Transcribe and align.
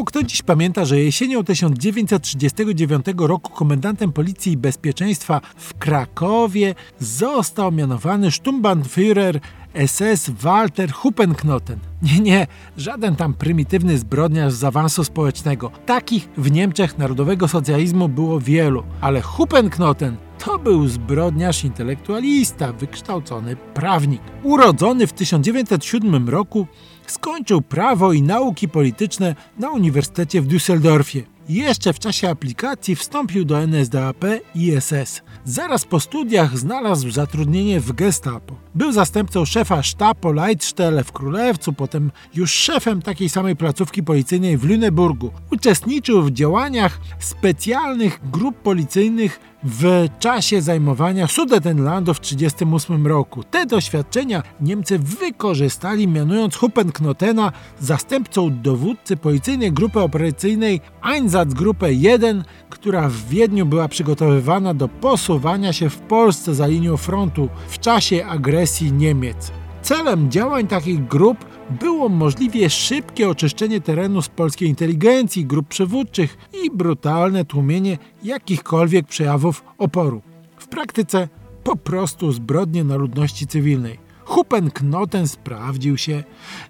Mało 0.00 0.06
kto 0.06 0.22
dziś 0.22 0.42
pamięta, 0.42 0.84
że 0.84 1.00
jesienią 1.00 1.44
1939 1.44 3.06
roku 3.18 3.52
komendantem 3.52 4.12
Policji 4.12 4.52
i 4.52 4.56
Bezpieczeństwa 4.56 5.40
w 5.56 5.74
Krakowie 5.74 6.74
został 7.00 7.72
mianowany 7.72 8.30
Sturmbannführer 8.30 9.40
SS 9.86 10.30
Walter 10.30 10.92
Huppenknoten. 10.92 11.78
Nie, 12.02 12.20
nie, 12.20 12.46
żaden 12.76 13.16
tam 13.16 13.34
prymitywny 13.34 13.98
zbrodniarz 13.98 14.52
z 14.52 14.64
awansu 14.64 15.04
społecznego. 15.04 15.70
Takich 15.86 16.28
w 16.36 16.50
Niemczech 16.50 16.98
narodowego 16.98 17.48
socjalizmu 17.48 18.08
było 18.08 18.40
wielu, 18.40 18.82
ale 19.00 19.20
Huppenknoten 19.20 20.16
to 20.44 20.58
był 20.58 20.88
zbrodniarz 20.88 21.64
intelektualista, 21.64 22.72
wykształcony 22.72 23.56
prawnik. 23.56 24.22
Urodzony 24.42 25.06
w 25.06 25.12
1907 25.12 26.28
roku, 26.28 26.66
skończył 27.06 27.62
prawo 27.62 28.12
i 28.12 28.22
nauki 28.22 28.68
polityczne 28.68 29.34
na 29.58 29.70
Uniwersytecie 29.70 30.42
w 30.42 30.46
Düsseldorfie. 30.46 31.22
Jeszcze 31.48 31.92
w 31.92 31.98
czasie 31.98 32.30
aplikacji 32.30 32.96
wstąpił 32.96 33.44
do 33.44 33.60
NSDAP 33.60 34.24
i 34.54 34.72
SS. 34.80 35.22
Zaraz 35.44 35.84
po 35.84 36.00
studiach 36.00 36.58
znalazł 36.58 37.10
zatrudnienie 37.10 37.80
w 37.80 37.92
Gestapo. 37.92 38.56
Był 38.74 38.92
zastępcą 38.92 39.44
szefa 39.44 39.82
sztabu 39.82 40.32
Leitstelle 40.32 41.04
w 41.04 41.12
Królewcu, 41.12 41.72
potem 41.72 42.10
już 42.34 42.52
szefem 42.52 43.02
takiej 43.02 43.28
samej 43.28 43.56
placówki 43.56 44.02
policyjnej 44.02 44.58
w 44.58 44.64
Lüneburgu. 44.64 45.30
Uczestniczył 45.52 46.22
w 46.22 46.30
działaniach 46.30 47.00
specjalnych 47.18 48.20
grup 48.30 48.56
policyjnych 48.56 49.40
w 49.64 50.08
czasie 50.18 50.62
zajmowania 50.62 51.26
Sudetenlandu 51.26 52.14
w 52.14 52.20
1938 52.20 53.06
roku. 53.06 53.44
Te 53.44 53.66
doświadczenia 53.66 54.42
Niemcy 54.60 54.98
wykorzystali, 54.98 56.08
mianując 56.08 56.56
Huppenknotena 56.56 57.52
zastępcą 57.80 58.62
dowódcy 58.62 59.16
policyjnej 59.16 59.72
grupy 59.72 60.00
operacyjnej 60.00 60.80
Einsatzgruppe 61.02 61.92
1, 61.92 62.44
która 62.70 63.08
w 63.08 63.28
Wiedniu 63.28 63.66
była 63.66 63.88
przygotowywana 63.88 64.74
do 64.74 64.88
posuwania 64.88 65.72
się 65.72 65.90
w 65.90 65.98
Polsce 65.98 66.54
za 66.54 66.66
linią 66.66 66.96
frontu 66.96 67.48
w 67.68 67.78
czasie 67.78 68.26
agresji 68.26 68.92
Niemiec. 68.92 69.52
Celem 69.82 70.30
działań 70.30 70.66
takich 70.66 71.06
grup 71.06 71.38
było 71.70 72.08
możliwie 72.08 72.70
szybkie 72.70 73.28
oczyszczenie 73.28 73.80
terenu 73.80 74.22
z 74.22 74.28
polskiej 74.28 74.68
inteligencji, 74.68 75.46
grup 75.46 75.68
przywódczych 75.68 76.38
i 76.64 76.70
brutalne 76.70 77.44
tłumienie 77.44 77.98
jakichkolwiek 78.22 79.06
przejawów 79.06 79.64
oporu. 79.78 80.22
W 80.58 80.68
praktyce 80.68 81.28
po 81.64 81.76
prostu 81.76 82.32
zbrodnie 82.32 82.84
na 82.84 82.96
ludności 82.96 83.46
cywilnej. 83.46 83.98
Huppenknoten 84.24 85.28
sprawdził 85.28 85.96
się, 85.96 86.24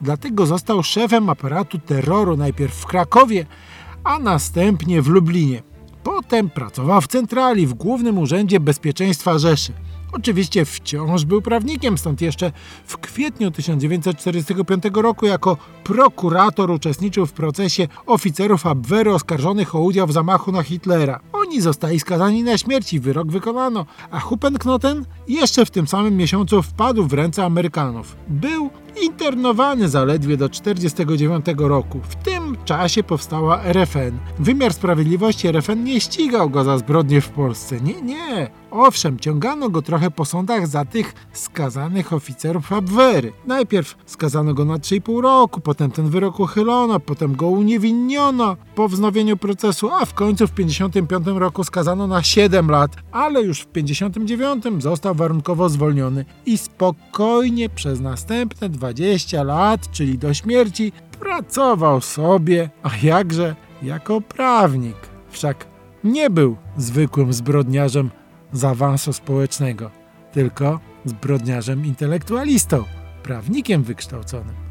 dlatego 0.00 0.46
został 0.46 0.82
szefem 0.82 1.30
aparatu 1.30 1.78
terroru 1.78 2.36
najpierw 2.36 2.74
w 2.74 2.86
Krakowie, 2.86 3.46
a 4.04 4.18
następnie 4.18 5.02
w 5.02 5.08
Lublinie. 5.08 5.62
Potem 6.02 6.50
pracował 6.50 7.00
w 7.00 7.06
centrali 7.06 7.66
w 7.66 7.74
Głównym 7.74 8.18
Urzędzie 8.18 8.60
Bezpieczeństwa 8.60 9.38
Rzeszy. 9.38 9.72
Oczywiście 10.12 10.64
wciąż 10.64 11.24
był 11.24 11.42
prawnikiem, 11.42 11.98
stąd 11.98 12.20
jeszcze 12.20 12.52
w 12.86 12.98
kwietniu 12.98 13.50
1945 13.50 14.84
roku 14.94 15.26
jako 15.26 15.56
prokurator 15.84 16.70
uczestniczył 16.70 17.26
w 17.26 17.32
procesie 17.32 17.88
oficerów 18.06 18.66
Abwehry 18.66 19.14
oskarżonych 19.14 19.74
o 19.74 19.80
udział 19.80 20.06
w 20.06 20.12
zamachu 20.12 20.52
na 20.52 20.62
Hitlera. 20.62 21.20
Oni 21.32 21.60
zostali 21.60 22.00
skazani 22.00 22.42
na 22.42 22.58
śmierć 22.58 22.92
i 22.92 23.00
wyrok 23.00 23.30
wykonano, 23.30 23.86
a 24.10 24.20
Huppenknoten 24.20 25.04
jeszcze 25.28 25.66
w 25.66 25.70
tym 25.70 25.86
samym 25.86 26.16
miesiącu 26.16 26.62
wpadł 26.62 27.06
w 27.06 27.12
ręce 27.12 27.44
Amerykanów. 27.44 28.16
Był 28.28 28.70
internowany 29.02 29.88
zaledwie 29.88 30.36
do 30.36 30.48
1949 30.48 31.46
roku. 31.58 32.00
W 32.08 32.16
tym 32.16 32.56
czasie 32.64 33.02
powstała 33.02 33.62
RFN. 33.62 34.18
Wymiar 34.38 34.72
Sprawiedliwości 34.72 35.48
RFN 35.48 35.84
nie 35.84 36.00
ścigał 36.00 36.50
go 36.50 36.64
za 36.64 36.78
zbrodnie 36.78 37.20
w 37.20 37.28
Polsce. 37.28 37.80
Nie, 37.80 38.02
nie. 38.02 38.50
Owszem, 38.78 39.18
ciągano 39.18 39.70
go 39.70 39.82
trochę 39.82 40.10
po 40.10 40.24
sądach 40.24 40.66
za 40.66 40.84
tych 40.84 41.14
skazanych 41.32 42.12
oficerów 42.12 42.72
Abwehry. 42.72 43.32
Najpierw 43.46 43.96
skazano 44.06 44.54
go 44.54 44.64
na 44.64 44.74
3,5 44.74 45.20
roku, 45.20 45.60
potem 45.60 45.90
ten 45.90 46.10
wyrok 46.10 46.40
uchylono, 46.40 47.00
potem 47.00 47.36
go 47.36 47.46
uniewinniono 47.46 48.56
po 48.74 48.88
wznowieniu 48.88 49.36
procesu, 49.36 49.90
a 49.92 50.04
w 50.04 50.14
końcu 50.14 50.46
w 50.46 50.50
1955 50.50 51.38
roku 51.38 51.64
skazano 51.64 52.06
na 52.06 52.22
7 52.22 52.70
lat, 52.70 52.90
ale 53.12 53.42
już 53.42 53.60
w 53.60 53.66
1959 53.66 54.82
został 54.82 55.14
warunkowo 55.14 55.68
zwolniony 55.68 56.24
i 56.46 56.58
spokojnie 56.58 57.68
przez 57.68 58.00
następne 58.00 58.68
20 58.68 59.42
lat, 59.42 59.90
czyli 59.90 60.18
do 60.18 60.34
śmierci, 60.34 60.92
pracował 61.20 62.00
sobie, 62.00 62.70
a 62.82 62.90
jakże 63.02 63.56
jako 63.82 64.20
prawnik. 64.20 64.96
Wszak 65.30 65.66
nie 66.04 66.30
był 66.30 66.56
zwykłym 66.76 67.32
zbrodniarzem 67.32 68.10
z 68.52 68.64
awansu 68.64 69.12
społecznego, 69.12 69.90
tylko 70.32 70.80
zbrodniarzem 71.04 71.86
intelektualistą, 71.86 72.84
prawnikiem 73.22 73.82
wykształconym. 73.82 74.65